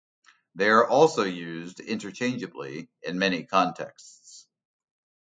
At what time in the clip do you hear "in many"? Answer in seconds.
3.03-3.43